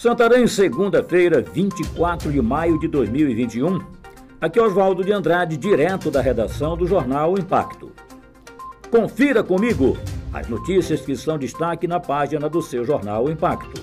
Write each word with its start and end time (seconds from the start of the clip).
Santarém, 0.00 0.46
segunda-feira, 0.46 1.42
24 1.42 2.32
de 2.32 2.40
maio 2.40 2.78
de 2.78 2.88
2021. 2.88 3.80
Aqui 4.40 4.58
é 4.58 4.62
Oswaldo 4.62 5.04
de 5.04 5.12
Andrade, 5.12 5.58
direto 5.58 6.10
da 6.10 6.22
redação 6.22 6.74
do 6.74 6.86
jornal 6.86 7.38
Impacto. 7.38 7.92
Confira 8.90 9.44
comigo 9.44 9.98
as 10.32 10.48
notícias 10.48 11.02
que 11.02 11.14
são 11.14 11.36
destaque 11.36 11.86
na 11.86 12.00
página 12.00 12.48
do 12.48 12.62
seu 12.62 12.82
jornal 12.82 13.28
Impacto. 13.28 13.78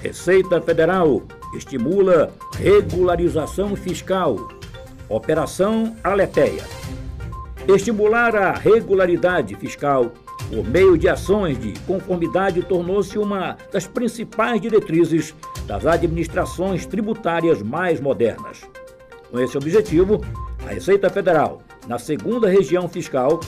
Receita 0.00 0.62
Federal 0.62 1.22
estimula 1.54 2.32
regularização 2.58 3.76
fiscal. 3.76 4.48
Operação 5.10 5.94
Aleteia. 6.02 6.64
Estimular 7.68 8.34
a 8.34 8.52
regularidade 8.52 9.56
fiscal 9.56 10.10
por 10.48 10.64
meio 10.68 10.96
de 10.96 11.08
ações 11.08 11.58
de 11.58 11.72
conformidade, 11.80 12.62
tornou-se 12.62 13.18
uma 13.18 13.56
das 13.72 13.86
principais 13.86 14.60
diretrizes 14.60 15.34
das 15.66 15.84
administrações 15.86 16.86
tributárias 16.86 17.62
mais 17.62 18.00
modernas. 18.00 18.62
Com 19.30 19.40
esse 19.40 19.56
objetivo, 19.56 20.24
a 20.64 20.70
Receita 20.70 21.10
Federal, 21.10 21.62
na 21.86 21.98
segunda 21.98 22.48
região 22.48 22.88
fiscal, 22.88 23.40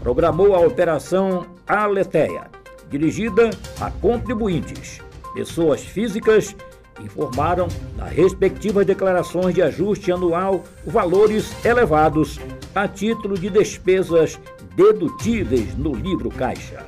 programou 0.00 0.54
a 0.54 0.60
Operação 0.60 1.46
Aleteia, 1.66 2.46
dirigida 2.88 3.50
a 3.80 3.90
contribuintes, 3.90 5.00
pessoas 5.34 5.82
físicas 5.82 6.56
informaram 7.00 7.68
nas 7.96 8.10
respectivas 8.10 8.84
declarações 8.84 9.54
de 9.54 9.62
ajuste 9.62 10.12
anual 10.12 10.64
valores 10.84 11.52
elevados 11.64 12.38
a 12.74 12.86
título 12.86 13.38
de 13.38 13.48
despesas 13.48 14.38
dedutíveis 14.80 15.76
no 15.76 15.92
livro 15.94 16.30
caixa. 16.30 16.86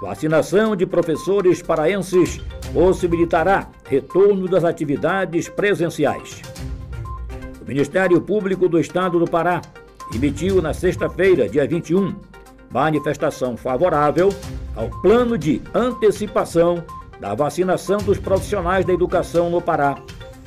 Vacinação 0.00 0.76
de 0.76 0.86
professores 0.86 1.60
paraenses 1.60 2.40
possibilitará 2.72 3.68
retorno 3.88 4.46
das 4.46 4.62
atividades 4.62 5.48
presenciais. 5.48 6.40
O 7.60 7.66
Ministério 7.66 8.20
Público 8.20 8.68
do 8.68 8.78
Estado 8.78 9.18
do 9.18 9.28
Pará 9.28 9.60
emitiu 10.14 10.62
na 10.62 10.72
sexta-feira, 10.72 11.48
dia 11.48 11.66
21, 11.66 12.14
manifestação 12.72 13.56
favorável 13.56 14.28
ao 14.76 14.88
plano 15.02 15.36
de 15.36 15.60
antecipação 15.74 16.84
da 17.18 17.34
vacinação 17.34 17.98
dos 17.98 18.18
profissionais 18.18 18.86
da 18.86 18.92
educação 18.92 19.50
no 19.50 19.60
Pará, 19.60 19.96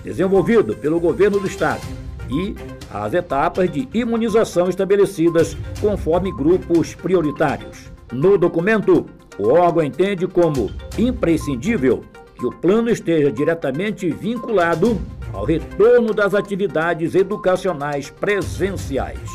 desenvolvido 0.02 0.73
pelo 0.73 1.02
governo 1.02 1.38
do 1.38 1.48
estado, 1.48 1.81
e 2.30 2.55
as 2.94 3.13
etapas 3.13 3.72
de 3.72 3.89
imunização 3.94 4.69
estabelecidas 4.69 5.58
conforme 5.81 6.31
grupos 6.31 6.94
prioritários. 6.94 7.91
No 8.11 8.38
documento, 8.38 9.08
o 9.39 9.49
órgão 9.49 9.83
entende 9.83 10.27
como 10.27 10.69
imprescindível 10.97 12.03
que 12.38 12.45
o 12.45 12.52
plano 12.52 12.89
esteja 12.91 13.31
diretamente 13.31 14.09
vinculado 14.11 15.02
ao 15.33 15.44
retorno 15.44 16.14
das 16.14 16.36
atividades 16.36 17.16
educacionais 17.16 18.11
presenciais. 18.11 19.31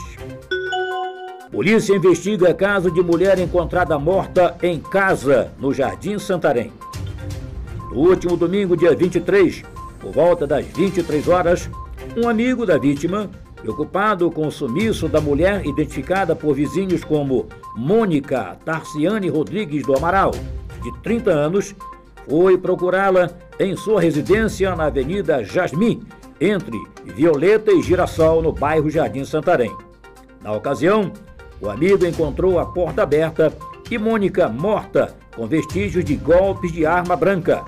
Polícia 1.50 1.96
investiga 1.96 2.54
caso 2.54 2.90
de 2.90 3.00
mulher 3.02 3.38
encontrada 3.38 3.98
morta 3.98 4.56
em 4.62 4.78
casa 4.78 5.50
no 5.58 5.72
Jardim 5.72 6.18
Santarém. 6.18 6.72
No 7.90 8.00
último 8.00 8.36
domingo, 8.36 8.76
dia 8.76 8.94
23, 8.94 9.64
por 9.98 10.12
volta 10.12 10.46
das 10.46 10.64
23 10.66 11.26
horas, 11.26 11.70
um 12.16 12.28
amigo 12.28 12.66
da 12.66 12.78
vítima, 12.78 13.30
preocupado 13.60 14.30
com 14.30 14.46
o 14.46 14.52
sumiço 14.52 15.08
da 15.08 15.20
mulher 15.20 15.66
identificada 15.66 16.34
por 16.34 16.54
vizinhos 16.54 17.04
como 17.04 17.46
Mônica 17.76 18.56
Tarciane 18.64 19.28
Rodrigues 19.28 19.84
do 19.84 19.96
Amaral, 19.96 20.32
de 20.82 20.92
30 21.02 21.30
anos, 21.30 21.74
foi 22.28 22.56
procurá-la 22.56 23.30
em 23.58 23.76
sua 23.76 24.00
residência 24.00 24.74
na 24.76 24.84
Avenida 24.84 25.42
Jasmim, 25.42 26.02
entre 26.40 26.78
Violeta 27.04 27.72
e 27.72 27.82
Girassol, 27.82 28.42
no 28.42 28.52
bairro 28.52 28.88
Jardim 28.88 29.24
Santarém. 29.24 29.74
Na 30.42 30.52
ocasião, 30.52 31.12
o 31.60 31.68
amigo 31.68 32.06
encontrou 32.06 32.60
a 32.60 32.66
porta 32.66 33.02
aberta 33.02 33.52
e 33.90 33.98
Mônica 33.98 34.48
morta, 34.48 35.16
com 35.34 35.46
vestígios 35.46 36.04
de 36.04 36.14
golpes 36.14 36.70
de 36.70 36.86
arma 36.86 37.16
branca. 37.16 37.64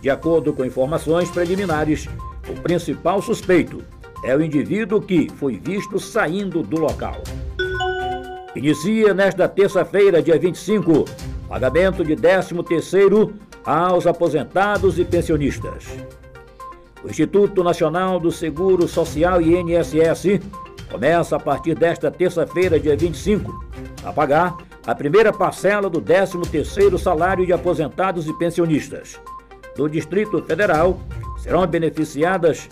De 0.00 0.08
acordo 0.08 0.52
com 0.52 0.64
informações 0.64 1.28
preliminares, 1.30 2.08
o 2.48 2.54
principal 2.62 3.20
suspeito 3.20 3.82
é 4.22 4.36
o 4.36 4.42
indivíduo 4.42 5.00
que 5.00 5.28
foi 5.36 5.56
visto 5.58 5.98
saindo 5.98 6.62
do 6.62 6.78
local. 6.78 7.16
Inicia 8.54 9.14
nesta 9.14 9.48
terça-feira, 9.48 10.22
dia 10.22 10.38
25, 10.38 11.04
pagamento 11.48 12.04
de 12.04 12.16
13º 12.16 13.32
aos 13.64 14.06
aposentados 14.06 14.98
e 14.98 15.04
pensionistas. 15.04 15.86
O 17.04 17.08
Instituto 17.08 17.62
Nacional 17.62 18.18
do 18.18 18.32
Seguro 18.32 18.88
Social 18.88 19.40
INSS 19.40 20.40
começa 20.90 21.36
a 21.36 21.40
partir 21.40 21.74
desta 21.74 22.10
terça-feira, 22.10 22.80
dia 22.80 22.96
25, 22.96 23.66
a 24.04 24.12
pagar 24.12 24.56
a 24.86 24.94
primeira 24.94 25.32
parcela 25.32 25.88
do 25.88 26.00
13º 26.00 26.98
salário 26.98 27.46
de 27.46 27.52
aposentados 27.52 28.26
e 28.26 28.32
pensionistas 28.32 29.20
do 29.78 29.88
Distrito 29.88 30.42
Federal 30.42 30.98
serão 31.38 31.64
beneficiadas 31.64 32.68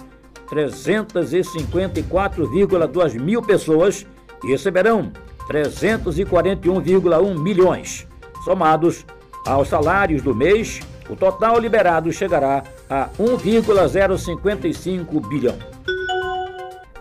354,2 0.46 3.20
mil 3.20 3.42
pessoas 3.42 4.06
e 4.44 4.48
receberão 4.48 5.12
341,1 5.48 7.38
milhões. 7.38 8.06
Somados 8.44 9.06
aos 9.44 9.68
salários 9.68 10.22
do 10.22 10.34
mês, 10.34 10.80
o 11.08 11.14
total 11.16 11.58
liberado 11.58 12.12
chegará 12.12 12.62
a 12.90 13.08
1,055 13.18 15.20
bilhão. 15.28 15.56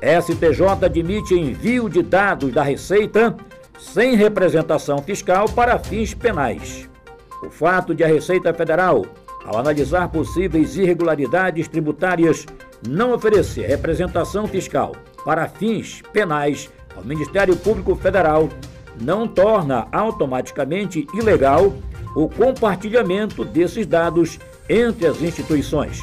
STJ 0.01 0.85
admite 0.85 1.33
envio 1.33 1.89
de 1.89 2.03
dados 2.03 2.51
da 2.51 2.61
Receita 2.61 3.35
sem 3.79 4.15
representação 4.15 5.01
fiscal 5.01 5.49
para 5.49 5.79
fins 5.79 6.13
penais. 6.13 6.87
O 7.43 7.49
fato 7.49 7.95
de 7.95 8.03
a 8.03 8.07
Receita 8.07 8.53
Federal 8.53 9.03
ao 9.45 9.59
analisar 9.59 10.09
possíveis 10.09 10.75
irregularidades 10.75 11.67
tributárias, 11.67 12.45
não 12.87 13.13
oferecer 13.13 13.67
representação 13.67 14.47
fiscal 14.47 14.95
para 15.23 15.47
fins 15.47 16.01
penais 16.13 16.69
ao 16.95 17.03
Ministério 17.03 17.55
Público 17.55 17.95
Federal 17.95 18.49
não 19.01 19.27
torna 19.27 19.87
automaticamente 19.91 21.05
ilegal 21.13 21.73
o 22.15 22.29
compartilhamento 22.29 23.43
desses 23.43 23.85
dados 23.85 24.39
entre 24.69 25.05
as 25.05 25.21
instituições. 25.21 25.99